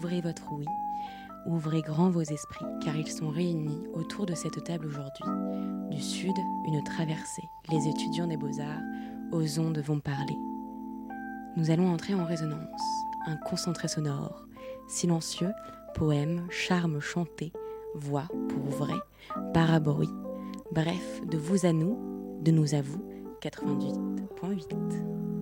[0.00, 0.64] ouvrez votre oui,
[1.44, 5.24] ouvrez grand vos esprits, car ils sont réunis autour de cette table aujourd'hui.
[5.90, 6.32] Du sud,
[6.66, 8.80] une traversée, les étudiants des beaux-arts,
[9.30, 10.36] aux ondes vont parler.
[11.56, 12.80] Nous allons entrer en résonance,
[13.26, 14.46] un concentré sonore,
[14.88, 15.52] silencieux,
[15.94, 17.52] poème, charme chanté,
[17.94, 18.98] voix pour vrai,
[19.52, 20.08] paraborie,
[20.72, 23.04] bref, de vous à nous, de nous à vous,
[23.42, 25.39] 88.8.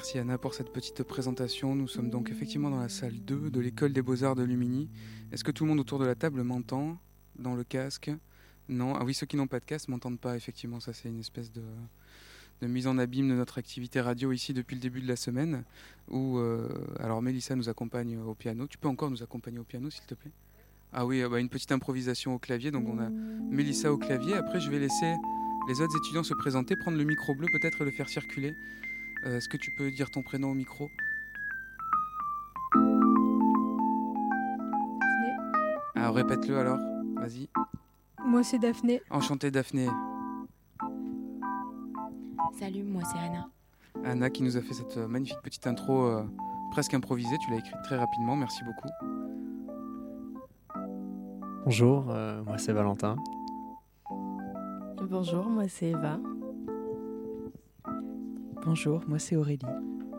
[0.00, 1.74] Merci Anna pour cette petite présentation.
[1.74, 4.88] Nous sommes donc effectivement dans la salle 2 de l'école des beaux-arts de Lumini.
[5.30, 6.96] Est-ce que tout le monde autour de la table m'entend
[7.38, 8.10] dans le casque?
[8.70, 8.94] Non.
[8.94, 10.80] Ah oui, ceux qui n'ont pas de casque m'entendent pas, effectivement.
[10.80, 11.60] Ça, c'est une espèce de,
[12.62, 15.64] de, mise en abîme de notre activité radio ici depuis le début de la semaine.
[16.08, 16.66] Où, euh,
[16.98, 18.66] alors, Mélissa nous accompagne au piano.
[18.66, 20.32] Tu peux encore nous accompagner au piano, s'il te plaît?
[20.94, 22.70] Ah oui, bah, une petite improvisation au clavier.
[22.70, 24.32] Donc, on a Mélissa au clavier.
[24.32, 25.14] Après, je vais laisser
[25.68, 28.54] les autres étudiants se présenter, prendre le micro bleu, peut-être le faire circuler.
[29.26, 30.88] Euh, Est-ce que tu peux dire ton prénom au micro?
[35.00, 35.36] Daphné.
[35.96, 36.78] Ah, répète-le alors,
[37.16, 37.48] vas-y.
[38.24, 39.02] Moi, c'est Daphné.
[39.10, 39.88] Enchanté Daphné.
[42.58, 43.48] Salut, moi c'est Anna.
[44.04, 46.24] Anna qui nous a fait cette euh, magnifique petite intro euh,
[46.72, 47.36] presque improvisée.
[47.38, 48.88] Tu l'as écrite très rapidement, merci beaucoup.
[51.64, 53.16] Bonjour, euh, moi c'est Valentin.
[55.08, 56.18] Bonjour, moi c'est Eva.
[58.62, 59.64] Bonjour, moi c'est Aurélie.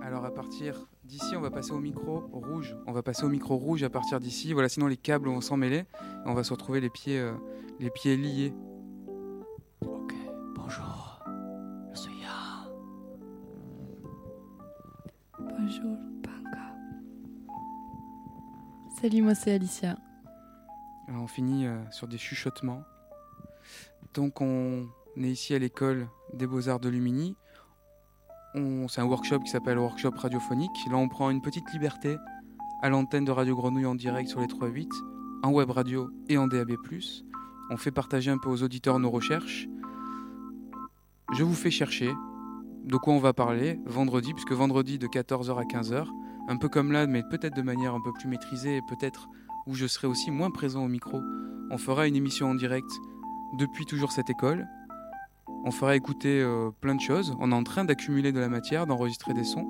[0.02, 2.76] Alors à partir d'ici, on va passer au micro rouge.
[2.88, 4.52] On va passer au micro rouge à partir d'ici.
[4.54, 5.86] Voilà, sinon les câbles vont s'emmêler et
[6.26, 7.34] on va se retrouver les pieds, euh,
[7.80, 8.54] les pieds liés.
[9.82, 10.14] Ok,
[10.56, 11.24] bonjour.
[11.94, 12.68] Je suis Ya.
[15.40, 16.74] Bonjour, Panka.
[19.00, 19.98] Salut, moi c'est Alicia.
[21.08, 22.84] Alors, on finit euh, sur des chuchotements.
[24.16, 27.36] Donc on est ici à l'école des beaux-arts de Lumini.
[28.54, 30.72] C'est un workshop qui s'appelle Workshop radiophonique.
[30.90, 32.18] Là, on prend une petite liberté
[32.82, 34.90] à l'antenne de Radio Grenouille en direct sur les 3.8,
[35.44, 36.74] en web radio et en DAB+.
[37.70, 39.70] On fait partager un peu aux auditeurs nos recherches.
[41.34, 42.12] Je vous fais chercher
[42.84, 46.08] de quoi on va parler vendredi, puisque vendredi de 14h à 15h,
[46.50, 49.30] un peu comme là, mais peut-être de manière un peu plus maîtrisée et peut-être
[49.68, 51.22] où je serai aussi moins présent au micro.
[51.70, 52.90] On fera une émission en direct
[53.58, 54.68] depuis toujours cette école.
[55.64, 57.36] On fera écouter euh, plein de choses.
[57.40, 59.68] On est en train d'accumuler de la matière, d'enregistrer des sons.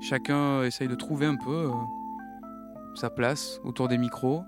[0.00, 1.70] Chacun essaye de trouver un peu euh,
[2.96, 4.42] sa place autour des micros.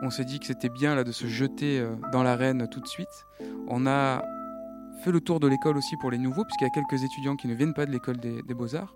[0.00, 2.86] On s'est dit que c'était bien là de se jeter euh, dans l'arène tout de
[2.86, 3.26] suite.
[3.68, 4.24] On a
[5.04, 7.48] fait le tour de l'école aussi pour les nouveaux, puisqu'il y a quelques étudiants qui
[7.48, 8.94] ne viennent pas de l'école des, des beaux-arts.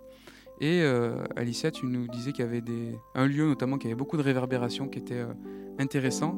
[0.59, 2.63] Et euh, Alicia, tu nous disais qu'il y avait
[3.13, 5.33] un lieu notamment qui avait beaucoup de réverbération, qui était euh,
[5.77, 6.35] intéressant.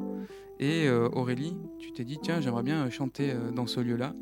[0.58, 4.14] Et euh, Aurélie, tu t'es dit, tiens, j'aimerais bien euh, chanter dans ce lieu-là.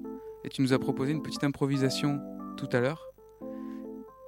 [0.45, 2.21] Et tu nous as proposé une petite improvisation
[2.57, 3.13] tout à l'heure.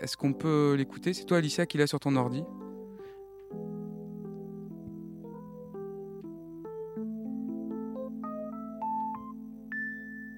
[0.00, 1.12] Est-ce qu'on peut l'écouter?
[1.12, 2.42] C'est toi, Alicia, qui l'a sur ton ordi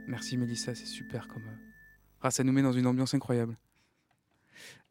[0.08, 1.44] Merci Mélissa, c'est super comme...
[2.20, 3.56] Ah, ça nous met dans une ambiance incroyable.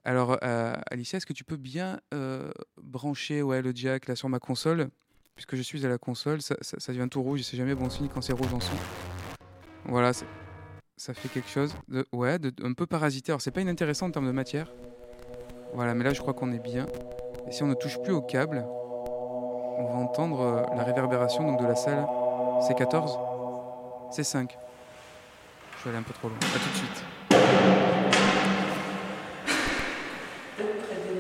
[0.04, 2.52] Alors, euh, Alicia, est-ce que tu peux bien euh,
[2.82, 4.90] brancher ouais, le jack là sur ma console?
[5.36, 6.56] Puisque je suis à la console, ça,
[6.90, 8.74] devient tout rouge et c'est jamais bon signe quand c'est rouge en son.
[9.86, 10.26] Voilà, c'est-
[10.98, 13.32] ça fait quelque chose de, ouais, de, un peu parasité.
[13.32, 14.72] Alors, c'est pas inintéressant en termes de matière.
[15.74, 16.86] Voilà, mais là, je crois qu'on est bien.
[17.48, 21.60] Et si on ne touche plus au câble, on va entendre euh, la réverbération donc,
[21.60, 22.06] de la salle
[22.62, 23.18] C14
[24.12, 24.52] C5.
[25.80, 26.38] Je vais aller un peu trop loin.
[26.38, 27.81] A tout de suite
[30.58, 31.11] de près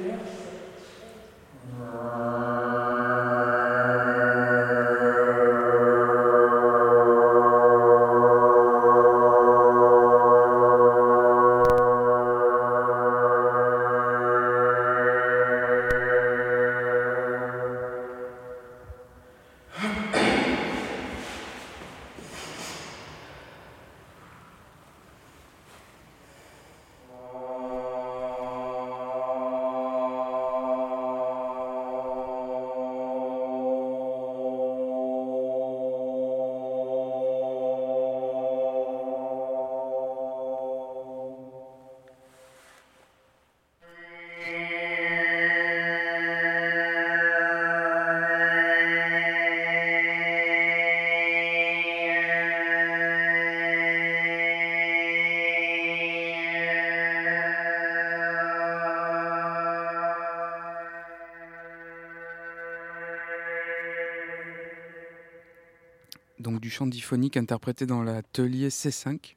[66.42, 69.36] donc du chant diphonique interprété dans l'atelier C5,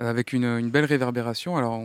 [0.00, 1.56] euh, avec une, belle réverbération.
[1.56, 1.82] Alors,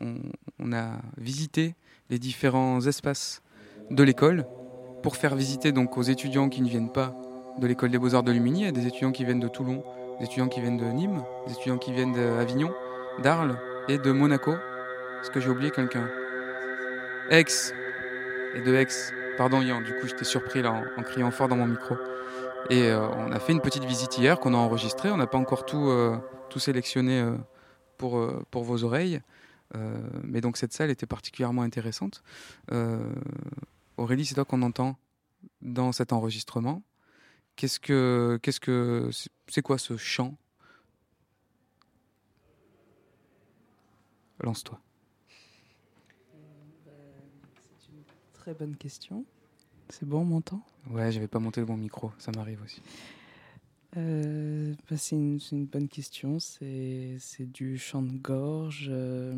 [0.00, 1.74] on, a visité
[2.08, 3.42] les différents espaces
[3.90, 4.46] de l'école
[5.02, 7.14] pour faire visiter donc aux étudiants qui ne viennent pas
[7.58, 9.84] de l'école des beaux-arts de Lumini, des étudiants qui viennent de Toulon,
[10.18, 12.72] des étudiants qui viennent de Nîmes, des étudiants qui viennent d'Avignon,
[13.22, 13.58] d'Arles
[13.88, 14.52] et de Monaco.
[15.20, 16.08] Est-ce que j'ai oublié quelqu'un?
[17.30, 17.44] Aix
[18.54, 18.86] et de Aix.
[19.36, 21.96] Pardon Yann, du coup j'étais surpris là en criant fort dans mon micro.
[22.68, 25.10] Et euh, on a fait une petite visite hier qu'on a enregistrée.
[25.10, 26.16] On n'a pas encore tout, euh,
[26.50, 27.36] tout sélectionné euh,
[27.96, 28.20] pour,
[28.50, 29.20] pour vos oreilles.
[30.24, 32.24] Mais donc cette salle était particulièrement intéressante.
[33.96, 34.98] Aurélie, c'est toi qu'on entend
[35.62, 36.82] dans cet enregistrement.
[37.54, 39.10] Qu'est-ce que qu'est-ce que
[39.46, 40.36] c'est quoi ce chant?
[44.40, 44.80] Lance-toi.
[46.84, 48.02] C'est une
[48.32, 49.24] très bonne question.
[49.90, 52.80] C'est bon, on m'entend Ouais, j'avais pas monté le bon micro, ça m'arrive aussi.
[53.96, 56.38] Euh, bah, c'est une, bonne question.
[56.38, 57.18] C'est
[57.52, 59.34] du chant de gorge euh,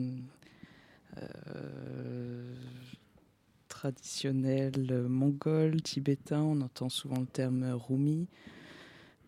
[1.16, 2.54] euh,
[3.68, 6.42] traditionnel mongol, tibétain.
[6.42, 8.26] On entend souvent le terme rumi,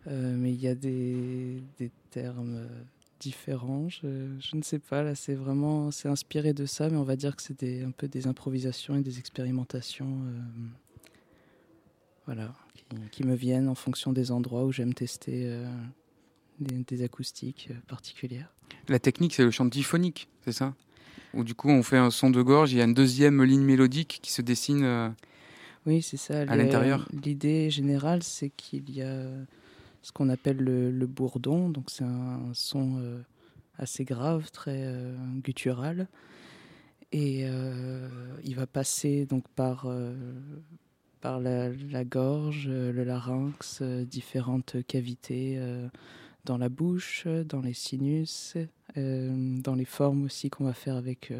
[0.07, 2.67] mais il y a des, des termes
[3.19, 3.89] différents.
[3.89, 5.01] Je, je ne sais pas.
[5.01, 8.07] Là, c'est vraiment c'est inspiré de ça, mais on va dire que c'est un peu
[8.07, 10.19] des improvisations et des expérimentations.
[12.25, 15.67] Voilà, qui, qui me viennent en fonction des endroits où j'aime tester euh,
[16.59, 18.53] des, des acoustiques euh, particulières.
[18.87, 20.73] La technique, c'est le chant diphonique, c'est ça?
[21.33, 23.63] Où du coup, on fait un son de gorge, il y a une deuxième ligne
[23.63, 24.83] mélodique qui se dessine.
[24.83, 25.09] euh,
[25.85, 26.41] Oui, c'est ça.
[26.41, 29.27] À l'intérieur L'idée générale, c'est qu'il y a
[30.01, 31.69] ce qu'on appelle le, le bourdon.
[31.69, 33.21] Donc, c'est un, son euh,
[33.77, 34.93] assez grave, très
[35.43, 36.07] guttural.
[37.11, 37.45] Et
[38.43, 39.87] il va passer donc par,
[41.25, 45.87] par la, gorge, euh, le larynx, euh, différentes cavités euh,
[46.43, 48.55] dans la bouche, dans les sinus,
[48.95, 51.33] dans les formes aussi qu'on va faire avec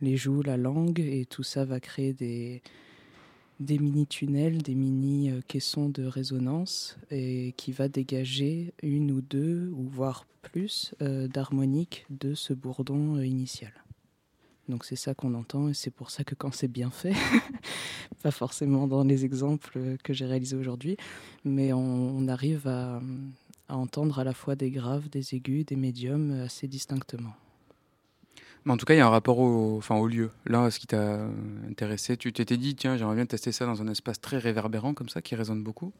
[0.00, 0.98] les joues, la langue.
[0.98, 2.60] Et tout ça va créer des
[3.60, 10.92] mini-tunnels, des mini-caissons de résonance et qui va dégager une ou deux, ou voire plus,
[11.00, 13.72] d'harmoniques de ce bourdon initial.
[14.68, 17.14] Donc c'est ça qu'on entend et c'est pour ça que quand c'est bien fait,
[18.22, 20.96] pas forcément dans les exemples que j'ai réalisés aujourd'hui,
[21.44, 23.00] mais on, arrive à,
[23.68, 27.34] à entendre à la fois des graves, des aigus, des médiums euh, assez distinctement.
[28.64, 30.30] Mais en tout cas, il y a un rapport au, enfin, au lieu.
[30.46, 31.26] Là, ce qui t'a
[31.68, 35.08] intéressé, tu t'étais dit, tiens, j'aimerais bien tester ça dans un espace très réverbérant comme
[35.08, 35.92] ça, qui résonne beaucoup.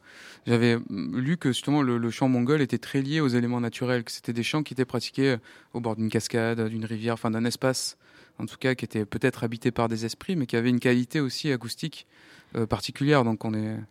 [0.47, 4.13] J'avais mm, lu que justement le, chant mongol était très lié aux éléments naturels, que
[4.13, 5.37] c'était des chants qui étaient pratiqués euh,
[5.75, 7.97] au bord d'une cascade, d'une rivière, enfin d'un espace,
[8.39, 11.19] en tout cas, qui était peut-être habité par des esprits, mais qui avait une qualité
[11.19, 12.07] aussi acoustique
[12.55, 13.25] euh, particulière.
[13.25, 13.41] Donc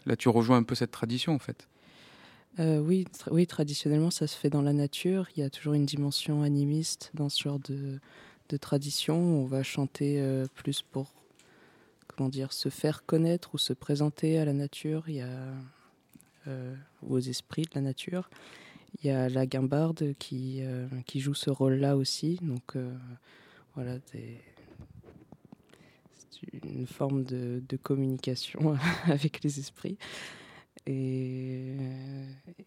[0.05, 1.67] là, tu rejoins un peu cette tradition en fait.
[2.59, 5.27] Euh, oui, oui, traditionnellement, ça se fait dans la nature.
[5.35, 7.99] Il y a toujours une dimension animiste dans ce genre de,
[8.57, 9.15] tradition.
[9.17, 11.11] On va chanter euh, plus pour,
[12.07, 15.03] comment dire, se faire connaître ou se présenter à la nature.
[15.07, 15.23] Il y
[16.47, 16.75] euh,
[17.07, 18.29] aux esprits de la nature.
[19.03, 22.39] Il y a la guimbarde qui, euh, qui joue ce rôle-là aussi.
[22.41, 22.75] Donc,
[23.75, 24.39] voilà, des-
[26.13, 29.97] c'est une forme de communication avec les esprits.
[30.87, 31.75] Et,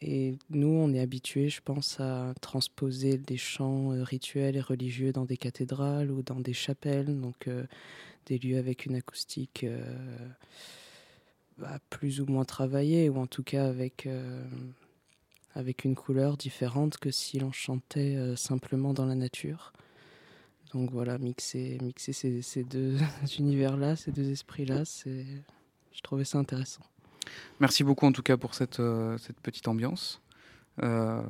[0.00, 5.12] et nous, on est habitués, je pense, à transposer des chants euh, rituels et religieux
[5.12, 7.64] dans des cathédrales ou dans des chapelles, donc euh,
[8.26, 10.28] des lieux avec une acoustique euh,
[11.58, 14.44] bah, plus ou moins travaillée, ou en tout cas avec, euh,
[15.54, 19.73] avec une couleur différente que si l'on chantait euh, simplement dans la nature.
[20.73, 22.96] Donc voilà, mixer, mixer ces, ces deux
[23.38, 26.82] univers-là, ces deux esprits-là, je trouvais ça intéressant.
[27.61, 30.21] Merci beaucoup en tout cas pour cette, euh, cette petite ambiance.
[30.83, 31.23] Euh,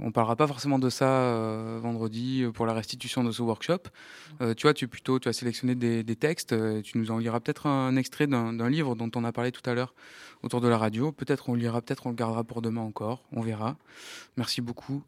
[0.00, 3.78] on parlera pas forcément de ça euh, vendredi euh, pour la restitution de ce workshop.
[4.56, 6.54] Tu vois, tu plutôt tu as sélectionné des, des textes.
[6.82, 9.74] tu nous en liras peut-être un extrait d'un livre dont on a parlé tout à
[9.74, 9.94] l'heure
[10.42, 11.12] autour de la radio.
[11.12, 13.24] Peut-être on le lira, peut-être on le gardera pour demain encore.
[13.32, 13.76] On verra.
[14.36, 15.02] Merci beaucoup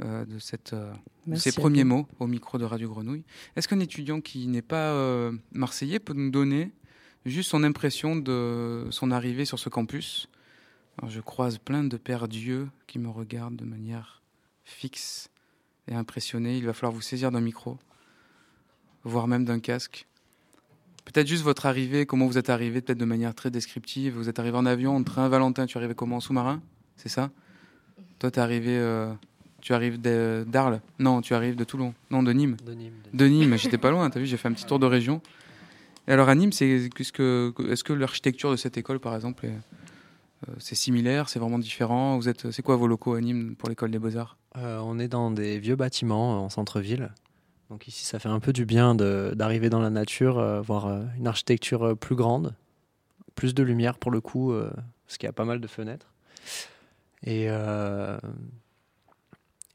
[0.00, 3.24] euh, de, cette, euh, de Merci ces premiers mots au micro de Radio Grenouille.
[3.56, 6.70] Est-ce qu'un étudiant qui n'est pas euh, marseillais peut nous donner
[7.26, 10.28] juste son impression de son arrivée sur ce campus
[10.98, 14.22] Alors, Je croise plein de pères d'yeux qui me regardent de manière
[14.64, 15.30] fixe
[15.88, 16.56] et impressionnée.
[16.58, 17.78] Il va falloir vous saisir d'un micro,
[19.04, 20.06] voire même d'un casque.
[21.04, 24.14] Peut-être juste votre arrivée, comment vous êtes arrivé, peut-être de manière très descriptive.
[24.14, 26.60] Vous êtes arrivé en avion, en train, Valentin, tu es arrivé comment En sous-marin?
[26.96, 27.30] C'est ça?
[28.18, 28.76] Toi, tu es arrivé.
[28.76, 29.12] euh,
[29.62, 30.80] tu arrives d'Arles?
[30.98, 31.94] Non, tu arrives de Toulon.
[32.10, 32.56] Non, de Nîmes.
[32.64, 32.92] De Nîmes.
[33.12, 35.20] de- De Nîmes, j'étais pas loin, t'as vu, j'ai fait un petit tour de région.
[36.08, 37.12] Alors à Nîmes, c'est est-ce
[37.84, 39.58] que l'architecture de cette école, par exemple, est,
[40.58, 42.16] c'est similaire, c'est vraiment différent?
[42.16, 44.38] Vous êtes, c'est quoi vos locaux à Nîmes pour l'école des beaux-arts?
[44.54, 47.12] On est dans des vieux bâtiments en centre-ville.
[47.68, 50.86] Donc ici, ça fait un peu du bien d'arriver dans la nature, voir
[51.18, 52.54] une architecture plus grande,
[53.34, 54.54] plus de lumière pour le coup,
[55.06, 56.10] parce qu'il y a pas mal de fenêtres.
[57.22, 57.48] Et,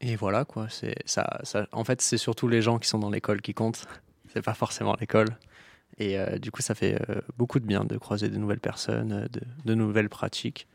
[0.00, 0.66] et voilà, quoi.
[0.68, 3.86] C'est, ça, ça, en fait, c'est surtout les gens qui sont dans l'école qui comptent.
[4.34, 5.28] c'est pas forcément l'école.
[5.98, 9.12] Et euh, du coup, ça fait euh, beaucoup de bien de croiser de nouvelles personnes,
[9.12, 10.66] euh, de, de, nouvelles pratiques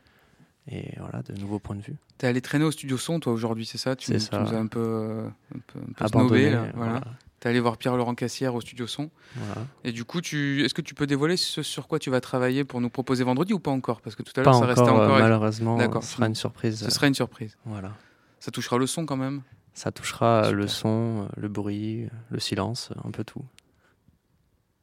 [0.70, 1.96] et voilà, de nouveaux points de vue.
[2.18, 3.96] Tu es allé traîner au studio son, toi, aujourd'hui, c'est ça?
[3.96, 4.40] Tu, ça.
[4.40, 5.24] nous as un peu,
[5.54, 6.66] un peu, un peu Abandonné, là.
[6.74, 7.00] Voilà.
[7.40, 9.10] Tu es allé voir Pierre-Laurent Cassière au studio son.
[9.34, 9.66] Voilà.
[9.84, 10.64] Et du coup, tu...
[10.64, 13.52] est-ce que tu peux dévoiler ce sur quoi tu vas travailler pour nous proposer vendredi
[13.52, 14.00] ou pas encore?
[14.00, 15.18] Parce que tout à l'heure, ça restait encore.
[15.18, 16.84] malheureusement, ce sera une surprise.
[16.84, 17.56] Ce sera une surprise.
[17.64, 17.92] Voilà.
[18.38, 19.42] Ça touchera le son quand même?
[19.74, 20.58] Ça touchera Super.
[20.58, 23.44] le son, le bruit, le silence, un peu tout.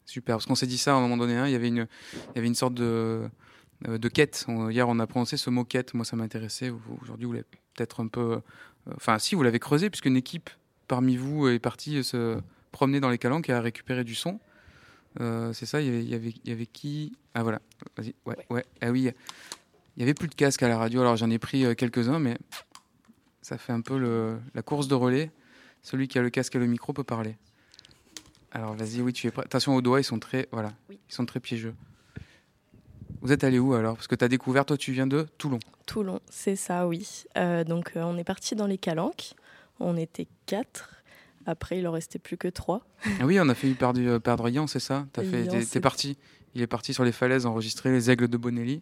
[0.08, 1.86] Super, parce qu'on s'est dit ça à un moment donné, hein, il, y avait une,
[2.14, 3.30] il y avait une sorte de,
[3.88, 4.46] euh, de quête.
[4.70, 6.72] hier, on a prononcé ce mot quête, moi ça m'intéressait.
[7.02, 7.46] Aujourd'hui, vous l'avez
[7.76, 8.22] peut-être un peu.
[8.22, 8.40] Euh,
[8.96, 10.50] enfin, si, vous l'avez creusé, puisqu'une équipe
[10.88, 12.40] parmi vous est partie se
[12.72, 14.40] promener dans les calanques et a récupéré du son.
[15.20, 17.18] Euh, c'est ça, il y, avait, il, y avait, qui?
[17.34, 17.60] Ah voilà,
[17.98, 19.12] vas-y, ouais, ouais, Ah oui,
[19.98, 22.38] il y avait plus de casque à la radio, alors j'en ai pris quelques-uns, mais
[23.42, 25.32] ça fait un peu le, la course de relais.
[25.82, 27.36] Celui qui a le casque et le micro peut parler.
[28.52, 29.44] Alors vas-y, oui, tu es prêt.
[29.44, 31.76] Attention aux doigts, ils sont très, voilà, ils sont très piégeux.
[33.22, 33.96] Vous êtes allé où alors?
[33.96, 35.60] Parce que tu as découvert, toi tu viens de Toulon.
[35.86, 37.26] Toulon, c'est ça, oui.
[37.38, 39.34] Euh, donc euh, on est parti dans les Calanques.
[39.80, 40.96] On était quatre.
[41.46, 42.86] Après, il en restait plus que trois.
[43.20, 45.08] Ah oui, on a fait perdre, euh, perdre c'est ça?
[45.14, 46.18] T'as fait, t'es, parti.
[46.56, 48.82] Il est parti sur les falaises enregistrer les aigles de Bonelli.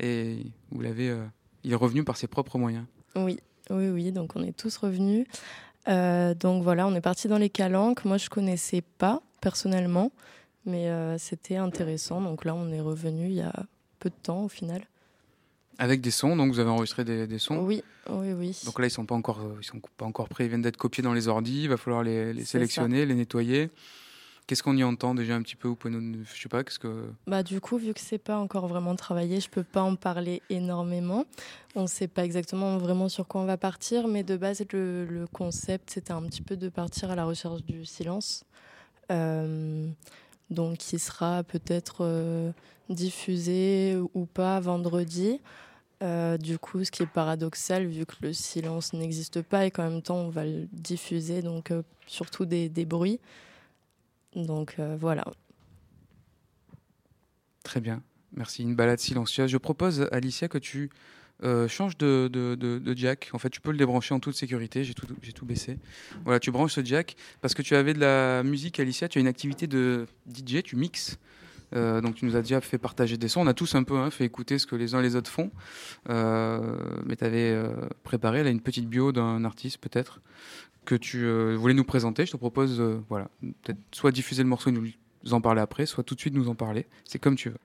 [0.00, 0.38] Et
[0.70, 1.16] vous l'avez,
[1.62, 2.84] il est revenu par ses propres moyens.
[3.14, 3.38] Oui,
[3.70, 4.12] oui, oui.
[4.12, 5.26] Donc on est tous revenus.
[5.88, 8.04] Euh, donc voilà, on est parti dans les calanques.
[8.04, 10.12] Moi, je connaissais pas personnellement,
[10.64, 12.20] mais euh, c'était intéressant.
[12.20, 13.52] Donc là, on est revenu il y a
[13.98, 14.82] peu de temps au final.
[15.78, 17.58] Avec des sons, donc vous avez enregistré des, sons?
[17.58, 18.60] Oui, oui, oui.
[18.64, 20.44] Donc là, ils sont pas encore, euh, ils sont pas encore prêts.
[20.44, 21.64] Ils viennent d'être copiés dans les ordis.
[21.64, 23.70] Il va falloir les, sélectionner, les nettoyer.
[24.46, 27.08] Qu'est-ce qu'on y entend déjà un petit peu pouvez nous, je sais pas, qu'est-ce que
[27.26, 30.42] Bah du coup, vu que c'est pas encore vraiment travaillé, je peux pas en parler
[30.50, 31.24] énormément.
[31.74, 35.90] On sait pas exactement vraiment sur quoi on va partir, mais de base le, concept
[35.90, 38.44] c'était un petit peu de partir à la recherche du silence,
[39.10, 39.88] euh,
[40.50, 42.52] donc qui sera peut-être euh,
[42.90, 45.40] diffusé ou pas vendredi.
[46.02, 49.88] Euh, du coup, ce qui est paradoxal, vu que le silence n'existe pas et qu'en
[49.88, 51.72] même temps on va le diffuser, donc
[52.06, 53.20] surtout des bruits.
[54.34, 55.24] Donc euh, voilà.
[57.62, 58.62] Très bien, merci.
[58.62, 59.50] Une balade silencieuse.
[59.50, 60.90] Je propose, Alicia, que tu
[61.42, 63.30] euh, changes de, de, jack.
[63.32, 64.84] En fait, tu peux le débrancher en toute sécurité.
[64.84, 65.78] J'ai tout, j'ai tout baissé.
[66.24, 69.08] Voilà, tu branches ce jack parce que tu avais de la musique, Alicia.
[69.08, 71.18] Tu as une activité de DJ, tu mixes.
[71.74, 73.40] Euh, donc tu nous as déjà fait partager des sons.
[73.40, 75.30] On a tous un peu hein, fait écouter ce que les uns et les autres
[75.30, 75.50] font.
[76.08, 77.58] mais tu avais
[78.02, 80.20] préparé là, une petite bio d'un artiste peut-être
[80.84, 82.26] que tu euh, voulais nous présenter.
[82.26, 83.28] Je te propose, euh, voilà,
[83.92, 84.90] soit diffuser le morceau et nous
[85.32, 86.86] en parler après, soit tout de suite nous en parler.
[87.04, 87.58] C'est comme tu veux.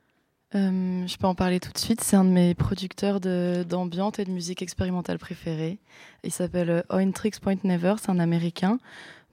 [0.55, 2.01] Euh, je peux en parler tout de suite.
[2.01, 5.77] C'est un de mes producteurs d'ambiance et de musique expérimentale préférés.
[6.23, 7.95] Il s'appelle Ointrix Point Never.
[8.01, 8.79] C'est un Américain.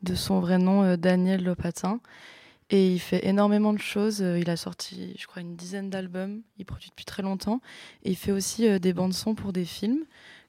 [0.03, 2.01] De son vrai nom, Daniel Lopatin.
[2.71, 4.19] Et il fait énormément de choses.
[4.19, 6.43] Il a sorti, je crois, une dizaine d'albums.
[6.59, 7.61] Il produit depuis très longtemps.
[8.03, 10.05] Et il fait aussi des bandes sons pour des films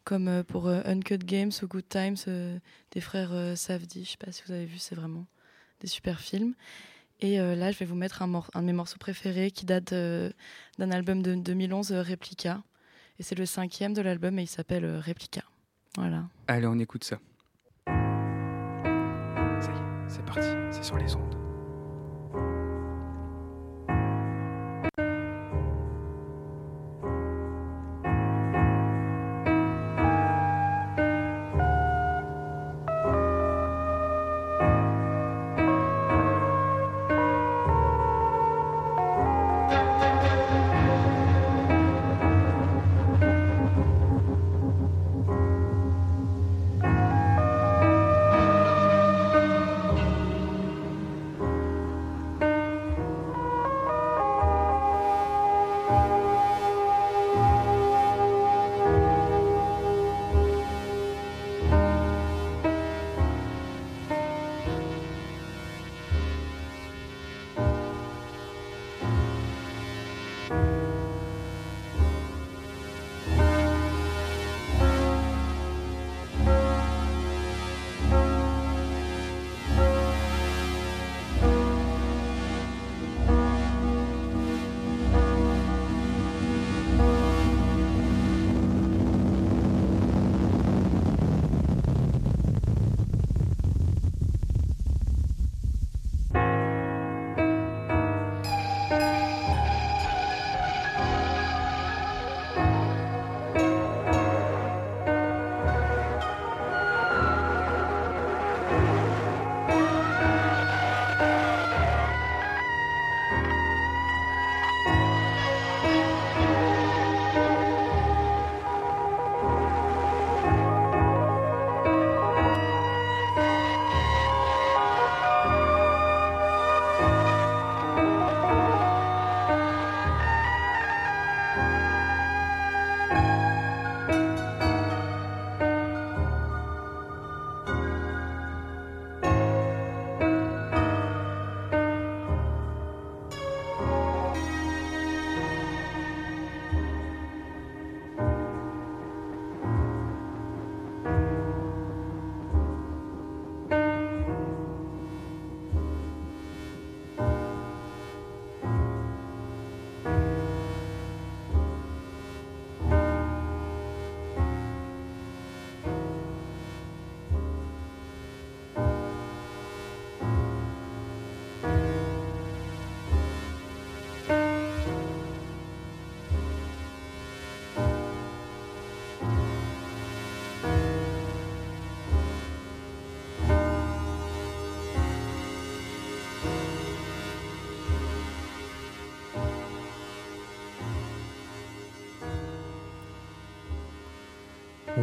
[0.08, 2.58] comme euh, pour euh, Uncut Games ou Good Times euh,
[2.92, 4.06] des frères Savdi.
[4.06, 5.26] Je sais pas si vous avez vu, c'est vraiment
[5.82, 6.56] des super films.
[7.20, 10.92] Et là, je vais vous mettre un, un, de mes morceaux préférés qui date d'un
[10.92, 12.62] album de 2011, Replica.
[13.18, 15.42] Et c'est le cinquième de l'album et il s'appelle Replica.
[15.98, 16.26] Voilà.
[16.48, 17.18] Allez, on écoute ça.
[17.88, 17.94] Ça
[19.72, 21.37] y est, c'est parti, c'est sur les ondes.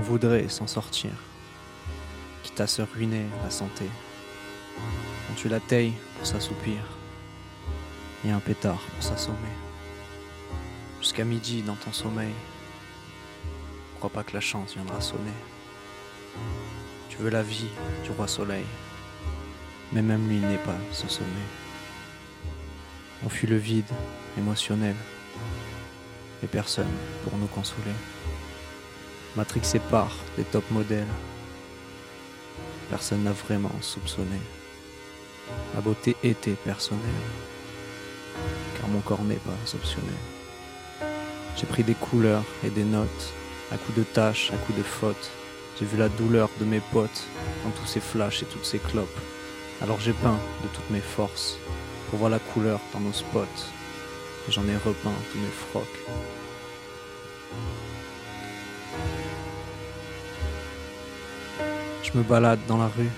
[0.05, 1.11] Voudrait s'en sortir,
[2.43, 3.87] quitte à se ruiner la santé.
[5.31, 6.77] On tue la taille pour s'assoupir
[8.25, 9.39] et un pétard pour s'assommer.
[11.01, 12.35] Jusqu'à midi dans ton sommeil,
[13.99, 15.39] crois pas que la chance viendra sonner.
[17.09, 17.71] Tu veux la vie
[18.05, 18.67] du roi soleil,
[19.93, 21.49] mais même lui n'est pas ce sommet.
[23.25, 23.91] On fuit le vide
[24.37, 24.97] émotionnel
[26.43, 27.95] et personne pour nous consoler.
[29.37, 31.09] Matrix sépare des top modèles.
[32.89, 34.39] Personne n'a vraiment soupçonné.
[35.75, 37.03] Ma beauté était personnelle,
[38.79, 40.15] car mon corps n'est pas optionnel.
[41.57, 43.33] J'ai pris des couleurs et des notes,
[43.73, 45.31] à coups de tâches, à coups de fautes.
[45.79, 47.25] J'ai vu la douleur de mes potes
[47.65, 49.19] dans tous ces flashs et toutes ces clopes.
[49.83, 51.59] Alors j'ai peint de toutes mes forces
[52.09, 53.41] pour voir la couleur dans nos spots.
[54.49, 55.99] Et j'en ai repeint tous mes frocs.
[62.15, 63.11] Je me balade dans la rue,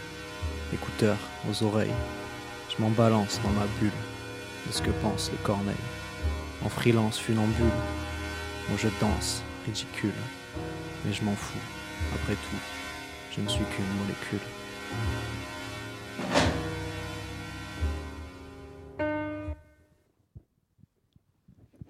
[0.73, 1.19] écouteurs
[1.51, 1.93] aux oreilles.
[2.71, 3.91] Je m'en balance dans ma bulle
[4.67, 5.75] de ce que pensent les corneilles.
[6.65, 7.67] En freelance funambule,
[8.73, 10.15] où je danse, ridicule.
[11.05, 11.59] Mais je m'en fous,
[12.15, 12.57] après tout,
[13.33, 14.41] je ne suis qu'une molécule.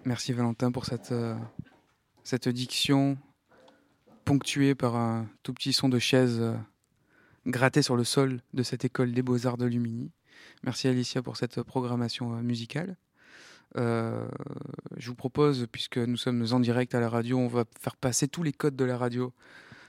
[0.05, 1.37] Merci Valentin pour cette, euh,
[2.25, 3.16] cette diction
[4.25, 6.57] ponctuée par un tout petit son de chaise euh,
[7.47, 10.11] gratté sur le sol de cette école des beaux-arts de Lumini.
[10.65, 12.97] Merci Alicia pour cette programmation euh, musicale.
[13.77, 14.27] Euh,
[14.97, 18.29] je vous propose, puisque nous sommes en direct à la radio, on va faire passer
[18.29, 19.33] tous les codes de la radio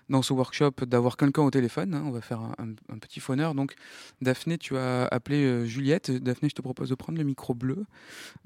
[0.09, 1.93] dans ce workshop d'avoir quelqu'un au téléphone.
[1.93, 2.03] hein.
[2.05, 3.53] On va faire un, petit phoneur.
[3.53, 3.75] Donc,
[4.21, 6.11] Daphné, tu as appelé euh, Juliette.
[6.11, 7.85] Daphné, je te propose de prendre le micro bleu.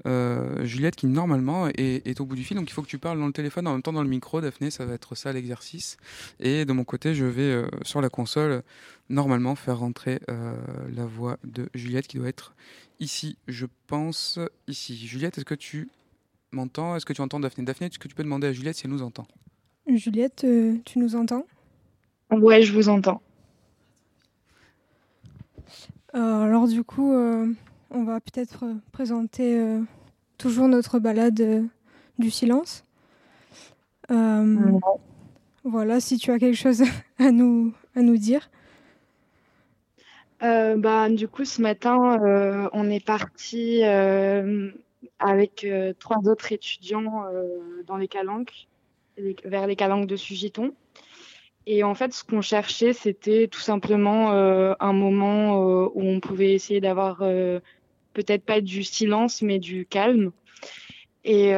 [0.06, 2.58] Euh, Juliette, qui normalement est, au bout du fil.
[2.58, 4.41] Donc, il faut que tu parles dans le téléphone en même temps dans le micro.
[4.41, 5.97] Daphné, ça va être ça l'exercice.
[6.39, 8.63] Et de mon côté, je vais euh, sur la console
[9.10, 10.21] normalement faire rentrer
[10.95, 12.54] la voix de Juliette qui doit être
[13.02, 14.95] ici, je pense, ici.
[14.95, 15.89] Juliette, est-ce que tu
[16.52, 16.95] m'entends?
[16.95, 17.65] Est-ce que tu entends Daphné?
[17.65, 19.28] Daphné, est-ce que tu peux demander à Juliette si elle nous entend?
[19.97, 21.45] Juliette, euh, tu nous entends?
[22.32, 23.21] Ouais, je vous entends.
[26.13, 27.47] Euh, Alors du coup, euh,
[27.89, 29.80] on va peut-être présenter
[30.38, 31.69] toujours notre balade
[32.19, 32.84] du silence.
[35.63, 36.84] Voilà, si tu as quelque chose
[37.19, 38.49] à nous, à nous dire.
[40.43, 44.71] Euh, bah, du coup, ce matin, euh, on est parti euh,
[45.19, 45.67] avec
[45.99, 47.25] trois autres étudiants
[47.86, 48.67] dans les calanques,
[49.45, 50.73] vers les calanques de Sugiton.
[51.67, 56.19] Et en fait, ce qu'on cherchait, c'était tout simplement euh, un moment euh, où on
[56.19, 57.60] pouvait essayer d'avoir euh,
[58.13, 60.31] peut-être pas du silence, mais du calme.
[61.23, 61.53] Et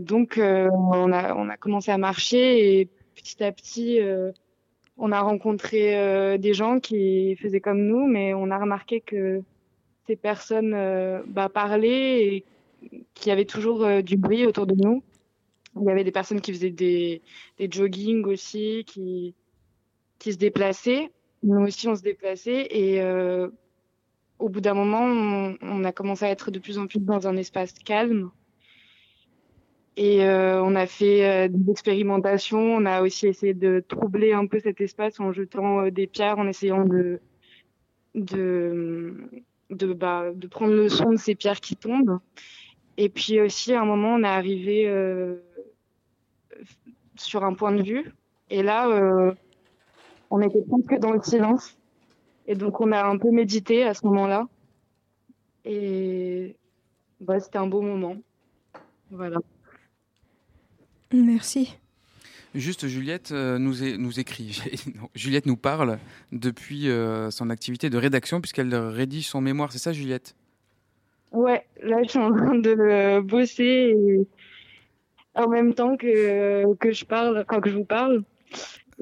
[0.00, 4.00] donc, on a, commencé à marcher et petit à petit,
[4.96, 9.42] on a rencontré des gens qui faisaient comme nous, mais on a remarqué que
[10.06, 10.74] ces personnes
[11.26, 12.44] bah, parlaient et
[13.12, 15.02] qu'il y avait toujours du bruit autour de nous.
[15.80, 17.22] Il y avait des personnes qui faisaient des,
[17.58, 19.34] des jogging aussi, qui,
[20.18, 21.10] qui se déplaçaient.
[21.42, 22.66] Nous aussi, on se déplaçait.
[22.70, 23.48] Et euh,
[24.38, 27.36] au bout d'un moment, on, a commencé à être de plus en plus dans un
[27.36, 28.30] espace calme.
[29.96, 32.60] Et euh, on a fait euh, des expérimentations.
[32.60, 36.38] On a aussi essayé de troubler un peu cet espace en jetant euh, des pierres,
[36.38, 37.20] en essayant de
[38.14, 39.14] de
[39.70, 42.18] de, bah, de prendre le son de ces pierres qui tombent.
[42.96, 45.36] Et puis aussi, à un moment, on est arrivé euh,
[47.22, 48.12] sur un point de vue.
[48.50, 49.32] Et là, euh,
[50.30, 51.76] on était presque dans le silence.
[52.46, 54.48] Et donc, on a un peu médité à ce moment-là.
[55.64, 56.56] Et
[57.20, 58.16] bah, c'était un beau moment.
[59.10, 59.38] Voilà.
[61.12, 61.76] Merci.
[62.54, 64.60] Juste, Juliette euh, nous, é- nous écrit,
[64.94, 65.98] non, Juliette nous parle
[66.32, 69.72] depuis euh, son activité de rédaction puisqu'elle rédige son mémoire.
[69.72, 70.34] C'est ça, Juliette?
[71.30, 74.26] Ouais, là, je suis en train de bosser et
[75.34, 78.22] en même temps que, que je parle, enfin, que je vous parle.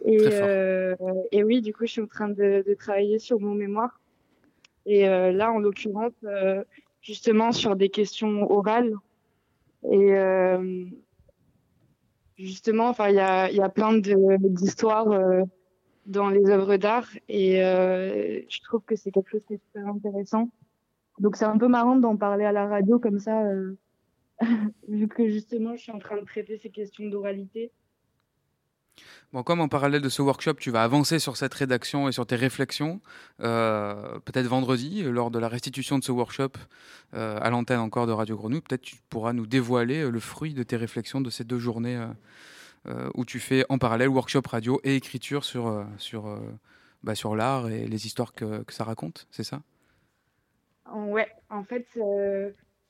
[0.05, 0.95] Et, euh,
[1.33, 4.01] et oui, du coup, je suis en train de, de travailler sur mon mémoire.
[4.87, 6.64] Et euh, là, en l'occurrence, euh,
[7.03, 8.95] justement, sur des questions orales.
[9.90, 10.85] Et euh,
[12.38, 15.43] justement, enfin, il y a, il y a plein de- d'histoires euh,
[16.07, 17.09] dans les œuvres d'art.
[17.29, 20.49] Et euh, je trouve que c'est quelque chose qui est super intéressant.
[21.19, 23.77] Donc c'est un peu marrant d'en parler à la radio comme ça, euh,
[24.88, 27.72] vu que justement je suis en train de traiter ces questions d'oralité.
[29.33, 32.26] Bon, comme en parallèle de ce workshop, tu vas avancer sur cette rédaction et sur
[32.26, 33.00] tes réflexions,
[33.40, 36.50] euh, peut-être vendredi, lors de la restitution de ce workshop
[37.14, 40.55] euh, à l'antenne encore de Radio Grenouille, peut-être tu pourras nous dévoiler euh, le fruit
[40.55, 42.09] de tes réflexions de ces deux journées
[42.87, 46.40] euh, où tu fais en parallèle workshop radio et écriture sur, sur,
[47.03, 49.62] bah, sur l'art et les histoires que, que ça raconte, c'est ça?
[50.92, 51.87] Ouais, en fait,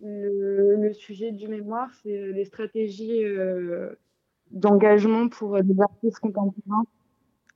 [0.02, 3.24] le, le, sujet du mémoire, c'est les stratégies
[4.50, 6.84] d'engagement pour des artistes contemporains.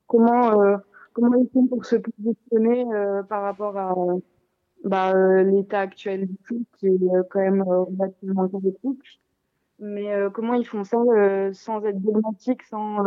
[0.07, 0.78] Comment
[1.14, 3.94] comment ils font pour se positionner euh, par rapport à
[4.85, 9.20] bah, euh, l'état actuel du truc qui est euh, quand même relativement chaotique.
[9.80, 10.98] Mais comment ils font ça
[11.52, 13.02] sans être dogmatiques, sans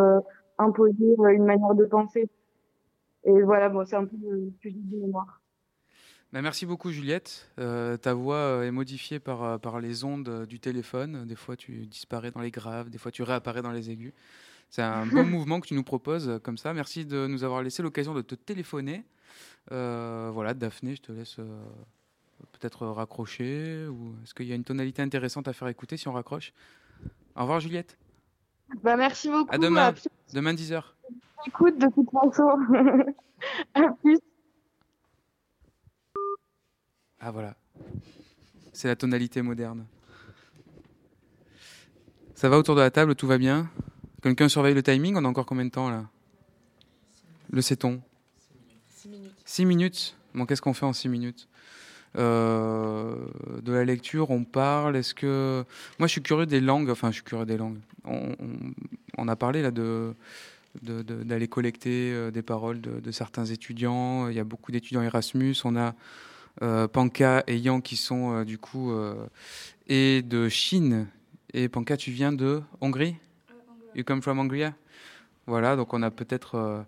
[0.57, 2.29] imposer une manière de penser.
[3.23, 5.41] Et voilà, bon, c'est un peu le sujet du mémoire.
[6.33, 7.49] Bah, merci beaucoup Juliette.
[7.55, 11.25] ta voix est modifiée par, par les ondes du téléphone.
[11.25, 14.13] Des fois tu disparais dans les graves, des fois tu réapparais dans les aigus.
[14.69, 16.73] C'est un bon mouvement que tu nous proposes euh, comme ça.
[16.73, 19.03] Merci de nous avoir laissé l'occasion de te téléphoner.
[19.71, 21.63] Euh, voilà, Daphné, je te laisse euh,
[22.53, 23.87] peut-être raccrocher.
[23.87, 26.53] Ou est-ce qu'il y a une tonalité intéressante à faire écouter si on raccroche?
[27.35, 27.97] Au revoir, Juliette.
[28.83, 29.53] Bah, merci beaucoup.
[29.53, 29.93] À demain.
[30.33, 30.83] Demain 10h.
[31.45, 32.49] Écoute de toute façon.
[33.73, 34.19] à plus.
[37.19, 37.55] Ah voilà.
[38.73, 39.85] C'est la tonalité moderne.
[42.35, 43.69] Ça va autour de la table, tout va bien?
[44.21, 45.15] Quelqu'un surveille le timing?
[45.15, 46.05] On a encore combien de temps là?
[47.49, 48.01] Le sait-on?
[48.89, 49.33] 6 minutes.
[49.45, 50.17] 6 minutes?
[50.35, 51.47] Bon, qu'est-ce qu'on fait en 6 minutes?
[52.17, 53.15] Euh,
[53.61, 54.95] de la lecture, on parle.
[54.95, 55.63] Est-ce que
[55.99, 56.89] moi, je suis curieux des langues.
[56.89, 57.79] Enfin, je suis curieux des langues.
[58.05, 60.13] On, a parlé là de
[60.83, 64.29] d'aller collecter euh, des paroles de, certains étudiants.
[64.29, 65.55] Il y a beaucoup d'étudiants Erasmus.
[65.63, 65.95] On a
[66.59, 68.91] Panka et Yang qui sont du coup
[69.87, 71.07] et de Chine.
[71.53, 73.15] Et Panka, tu viens de Hongrie?
[73.95, 74.71] You come from Hungary
[75.47, 76.83] Voilà, donc on a peut-être euh,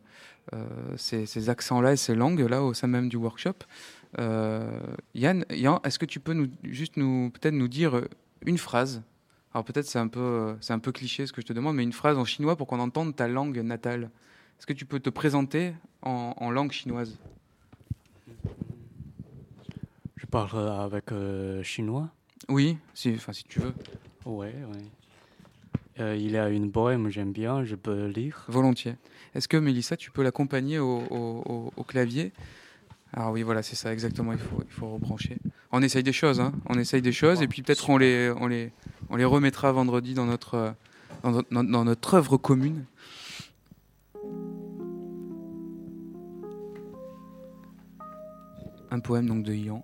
[0.53, 3.55] euh, ces, accents-là et ces langues-là au sein même du workshop.
[4.19, 4.79] Euh,
[5.15, 8.01] Yann, Yann est-ce que tu peux nous, juste nous, peut-être nous dire
[8.45, 9.01] une phrase?
[9.53, 11.83] Alors peut-être c'est un, peu, c'est un peu cliché ce que je te demande, mais
[11.83, 14.11] une phrase en chinois pour qu'on entende ta langue natale.
[14.59, 17.17] Est-ce que tu peux te présenter en, langue chinoise?
[20.29, 21.05] Je parle avec
[21.63, 22.07] chinois?
[22.49, 23.73] Oui, si, enfin, si tu veux.
[24.27, 24.77] Oui, oui.
[25.99, 28.45] Euh, il a une bohème, j'aime bien, je peux lire.
[28.47, 28.95] Volontiers.
[29.33, 32.31] Est-ce que Mélissa, tu peux l'accompagner au, clavier?
[33.11, 35.39] Ah oui, voilà, c'est ça, exactement, il faut, il faut rebrancher.
[35.71, 38.45] On essaye des choses, hein on essaye des choses, et puis peut-être on les, on,
[38.45, 38.71] les,
[39.09, 40.75] on les remettra vendredi dans notre,
[41.23, 42.85] dans, dans notre œuvre commune.
[48.91, 49.83] Un poème donc de Ian,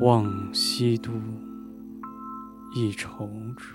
[0.00, 1.12] 望西都，
[2.74, 3.74] 一踌躇。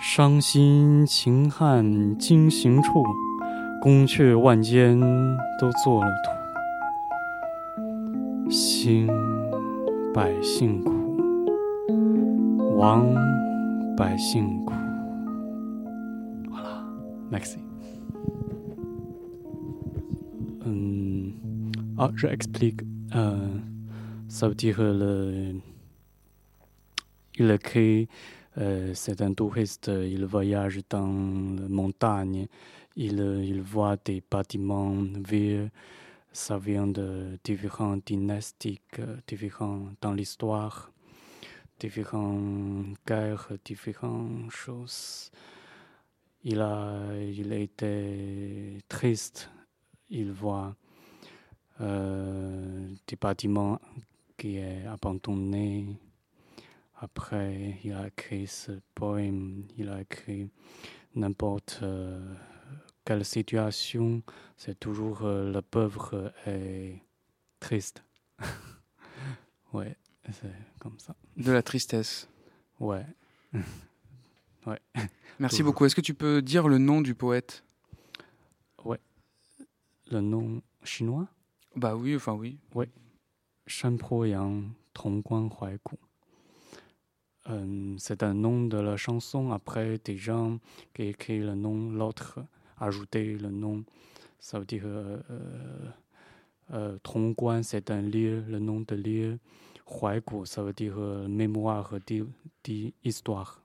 [0.00, 3.02] 伤心秦汉经行处，
[3.82, 5.00] 宫阙万间
[5.60, 6.30] 都作了图。
[8.48, 9.08] 兴
[10.14, 10.92] 百姓苦，
[12.76, 13.12] 亡
[13.96, 14.72] 百姓苦。
[16.52, 16.84] 好了
[17.32, 17.58] ，Maxi。
[20.64, 21.32] 嗯，
[21.96, 23.40] 啊是 Explique，嗯、呃
[24.34, 25.54] ça veut dire le,
[27.36, 28.08] il écrit.
[28.58, 32.46] Euh, c'est un touriste, il voyage dans la montagne,
[32.96, 34.94] il, il voit des bâtiments
[35.28, 35.70] vieux,
[36.32, 38.80] ça vient de différentes dynasties,
[39.26, 40.92] différents dans l'histoire,
[41.80, 45.30] différentes guerres, différentes choses.
[46.44, 49.50] Il a, il a été triste,
[50.10, 50.76] il voit
[51.80, 53.80] euh, des bâtiments
[54.36, 55.98] qui sont abandonnés
[57.04, 60.48] après, il a écrit ce poème, il a écrit
[61.14, 62.34] n'importe euh,
[63.04, 64.22] quelle situation,
[64.56, 67.02] c'est toujours euh, le pauvre et
[67.60, 68.04] triste.
[69.74, 69.96] ouais,
[70.32, 71.14] c'est comme ça.
[71.36, 72.28] De la tristesse.
[72.80, 73.04] Ouais.
[74.66, 74.80] ouais.
[75.38, 75.84] Merci beaucoup.
[75.84, 77.64] Est-ce que tu peux dire le nom du poète?
[78.84, 79.00] Ouais.
[80.10, 81.28] Le nom chinois?
[81.76, 82.58] Bah oui, enfin oui.
[82.74, 82.88] Ouais.
[87.50, 89.52] Euh, c'est un nom de la chanson.
[89.52, 90.58] Après, des gens
[90.94, 92.40] qui écrivent le nom, l'autre
[92.78, 93.84] ajouter le nom.
[94.38, 95.18] Ça veut dire euh,
[96.72, 99.38] euh, euh c'est un lieu, le nom de lieu.
[99.86, 100.96] Huaigu, ça veut dire
[101.28, 103.62] mémoire d'histoire.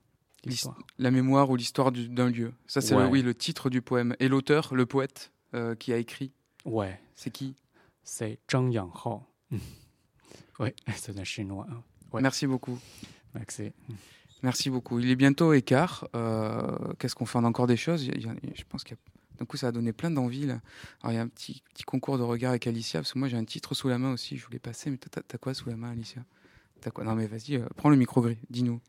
[0.98, 2.52] La mémoire ou l'histoire d'un lieu.
[2.66, 3.06] Ça, c'est Ouais.
[3.06, 4.14] oui, le titre du poème.
[4.20, 6.32] Et l'auteur, le poète euh, qui a écrit,
[6.64, 7.54] Ouais, c'est qui?
[8.02, 9.22] C'est Zhang Yanghao.
[10.96, 11.66] c'est un chinois.
[12.12, 12.20] Ouais.
[12.22, 12.78] Merci beaucoup.
[13.34, 13.72] Merci.
[14.42, 14.98] Merci beaucoup.
[14.98, 16.08] Il est bientôt écart.
[16.14, 17.38] Euh, Qu'est-ce qu'on fait?
[17.38, 18.04] On a encore des choses?
[18.04, 19.10] Il y a- il y a- Je pense qu'il y a...
[19.38, 20.46] D'un coup, ça a donné plein d'envie.
[20.46, 20.60] là.
[21.02, 23.28] Alors, il y a un petit, petit concours de regard avec Alicia, parce que moi,
[23.28, 24.36] j'ai un titre sous la main aussi.
[24.36, 26.22] Je voulais passer, mais t'as- quoi sous la main, Alicia?
[26.82, 27.04] T'as quoi?
[27.04, 28.38] Non, mais vas-y, euh, prends le micro gris.
[28.50, 28.80] Dis-nous.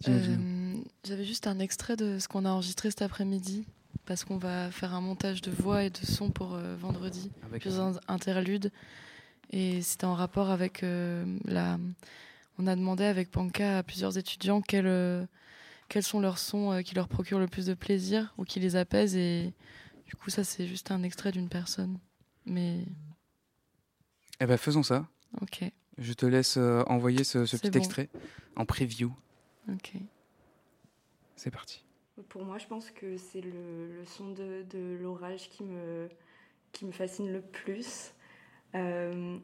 [0.00, 0.16] Dis-nous.
[0.16, 3.66] Euh, J'avais juste un extrait de ce qu'on a enregistré cet après-midi,
[4.06, 7.62] parce qu'on va faire un montage de voix et de son pour euh, vendredi, Avec-
[7.62, 8.72] plusieurs interludes.
[9.50, 11.78] Et c'était en rapport avec euh, la.
[12.58, 15.24] On a demandé avec Panka à plusieurs étudiants quels, euh,
[15.88, 18.76] quels sont leurs sons euh, qui leur procurent le plus de plaisir ou qui les
[18.76, 19.16] apaisent.
[19.16, 19.52] Et
[20.06, 21.98] du coup, ça, c'est juste un extrait d'une personne.
[22.44, 22.84] Mais
[24.40, 25.06] Eh ben, faisons ça.
[25.40, 25.64] ok,
[25.98, 27.78] Je te laisse euh, envoyer ce, petit bon.
[27.78, 28.08] extrait
[28.56, 29.12] en preview.
[29.72, 29.94] ok.
[31.36, 31.82] C'est parti.
[32.28, 36.08] Pour moi, je pense que c'est le, le son de, de l'orage qui me,
[36.72, 38.12] qui me fascine le plus.
[38.74, 39.36] Euh,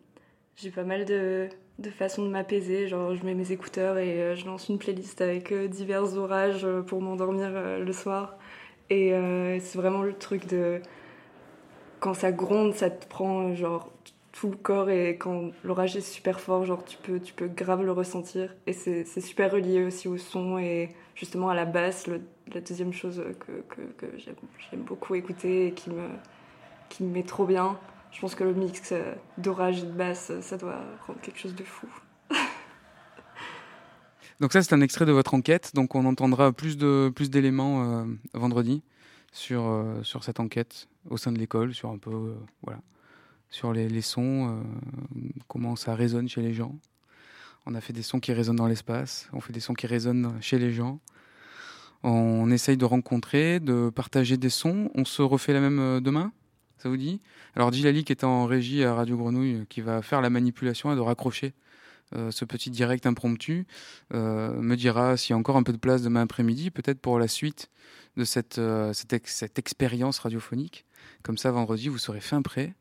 [0.56, 2.88] j'ai pas mal de, de façons de m'apaiser.
[2.88, 6.66] Genre, je mets mes écouteurs et euh, je lance une playlist avec euh, divers orages
[6.86, 8.36] pour m'endormir le soir.
[8.88, 9.10] Et
[9.60, 10.80] c'est vraiment le truc de.
[11.98, 13.90] Quand ça gronde, ça te prend genre
[14.32, 17.82] tout le corps et quand l'orage est super fort, genre tu peux, tu peux grave
[17.84, 18.54] le ressentir.
[18.66, 23.24] Et c'est super relié aussi au son et justement à la basse, la deuxième chose
[23.40, 26.08] que, que, que j'aime beaucoup écouter et qui me,
[26.88, 27.76] qui me met trop bien.
[28.16, 31.38] Je pense que le mix euh, d'orage et de basse, euh, ça doit rendre quelque
[31.38, 31.86] chose de fou.
[34.40, 35.72] Donc ça, c'est un extrait de votre enquête.
[35.74, 38.82] Donc on entendra plus de plus d'éléments euh, vendredi
[39.32, 42.80] sur cette enquête au sein de l'école, sur un peu voilà,
[43.50, 44.64] sur les, sons,
[45.46, 46.74] comment ça résonne chez les gens.
[47.66, 50.38] On a fait des sons qui résonnent dans l'espace, on fait des sons qui résonnent
[50.40, 51.00] chez les gens.
[52.02, 54.90] On essaye de rencontrer, de partager des sons.
[54.94, 56.32] On se refait la même demain?
[56.78, 57.20] Ça vous dit?
[57.54, 60.96] Alors Gilali qui est en régie à Radio Grenouille, qui va faire la manipulation et
[60.96, 61.54] de raccrocher
[62.14, 63.66] euh, ce petit direct impromptu,
[64.14, 67.18] euh, me dira s'il y a encore un peu de place demain après-midi, peut-être pour
[67.18, 67.70] la suite
[68.16, 70.84] de cette, euh, cette, ex- cette expérience radiophonique.
[71.22, 72.74] Comme ça, vendredi, vous serez fin prêt.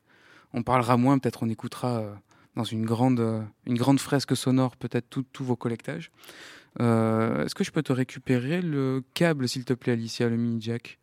[0.52, 2.14] On parlera moins, peut-être on écoutera euh,
[2.54, 6.10] dans une grande, euh, une grande fresque sonore, peut-être tous vos collectages.
[6.80, 10.60] Euh, Est-ce que je peux te récupérer le câble, s'il te plaît, Alicia, le mini
[10.60, 10.98] jack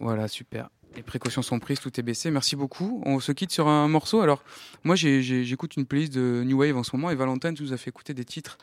[0.00, 0.68] Voilà, super.
[0.96, 2.30] Les précautions sont prises, tout est baissé.
[2.30, 3.02] Merci beaucoup.
[3.04, 4.20] On se quitte sur un morceau.
[4.20, 4.44] Alors,
[4.84, 7.76] moi, j'écoute une playlist de New Wave en ce moment et Valentin tu nous a
[7.76, 8.58] fait écouter des titres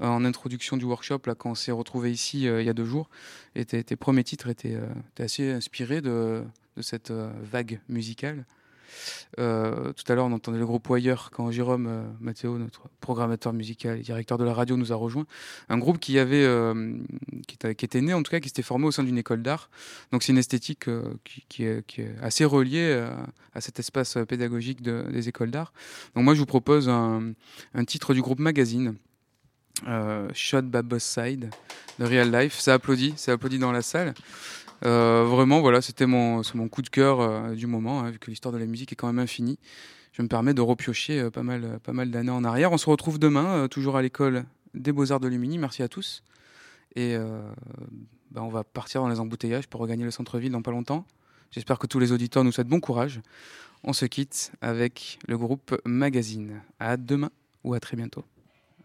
[0.00, 2.74] euh, en introduction du workshop là, quand on s'est retrouvé ici euh, il y a
[2.74, 3.08] deux jours.
[3.54, 4.86] Et tes, premiers titres étaient, euh,
[5.18, 6.42] assez inspirés de,
[6.80, 8.44] cette vague musicale.
[9.38, 13.52] Euh, tout à l'heure, on entendait le groupe Wire quand Jérôme euh, Mathéo, notre programmateur
[13.52, 15.26] musical et directeur de la radio, nous a rejoint.
[15.68, 16.96] Un groupe qui, avait, euh,
[17.46, 19.70] qui, était, né, en tout cas, qui s'était formé au sein d'une école d'art.
[20.12, 20.86] Donc, c'est une esthétique
[21.48, 21.84] qui, est,
[22.22, 23.06] assez reliée
[23.54, 25.72] à cet espace pédagogique de- des écoles d'art.
[26.14, 27.32] Donc, moi, je vous propose un,
[27.86, 28.94] titre du groupe Magazine.
[30.32, 31.50] Shot by Boss Side
[31.98, 32.58] de Real Life.
[32.58, 34.14] Ça applaudit, ça applaudit dans la salle.
[34.84, 38.52] Euh, vraiment, voilà, c'était mon, coup de cœur euh, du moment, hein, vu que l'histoire
[38.52, 39.58] de la musique est quand même infinie.
[40.12, 42.72] Je me permets de repiocher euh, pas mal, pas mal d'années en arrière.
[42.72, 45.58] On se retrouve demain, toujours à l'école des Beaux-Arts de Lumini.
[45.58, 46.22] Merci à tous.
[46.94, 47.16] Et
[48.30, 51.04] bah, on va partir dans les embouteillages pour regagner le centre-ville dans pas longtemps.
[51.50, 53.20] J'espère que tous les auditeurs nous souhaitent bon courage.
[53.84, 56.62] On se quitte avec le groupe Magazine.
[56.80, 57.30] À demain
[57.64, 58.24] ou à très bientôt.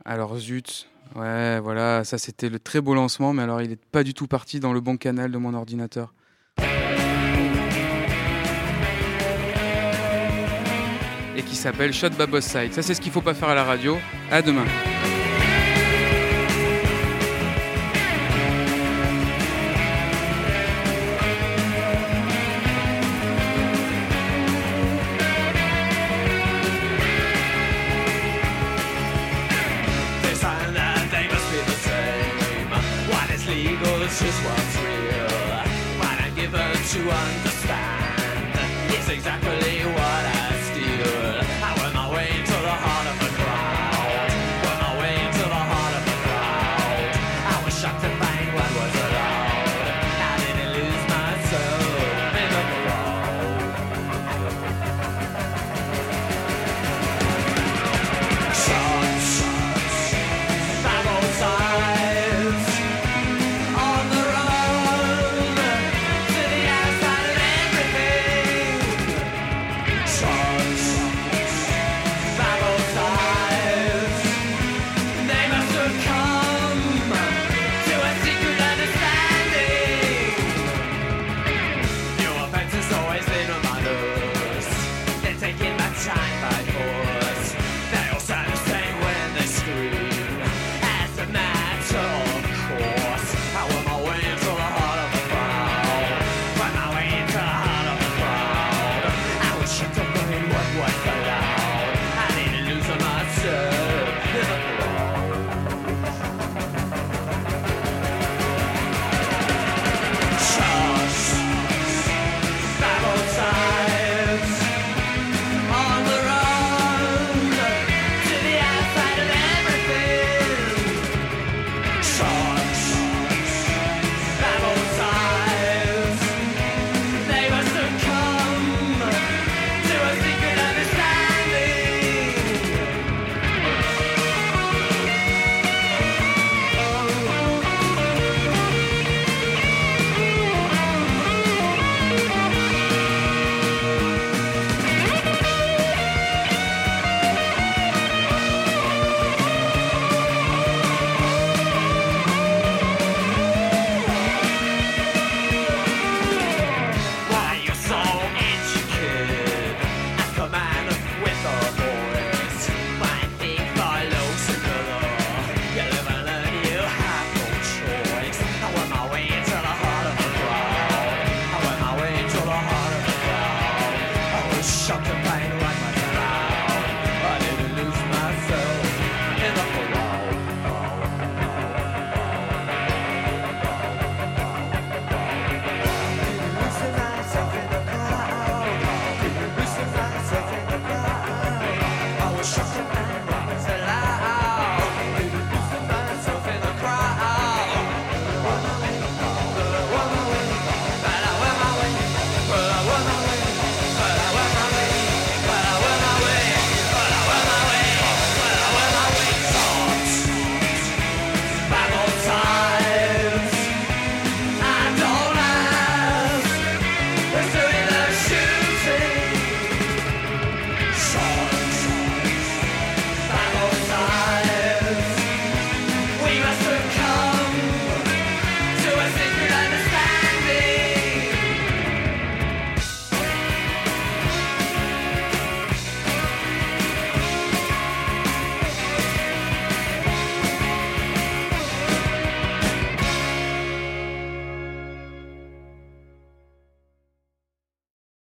[0.04, 4.04] Alors zut, ouais voilà, ça c'était le très beau lancement, mais alors il n'est pas
[4.04, 6.14] du tout parti dans le bon canal de mon ordinateur.
[11.36, 12.74] Et qui s'appelle Shot by Side.
[12.74, 13.98] Ça c'est ce qu'il faut pas faire à la radio.
[14.30, 14.66] À demain.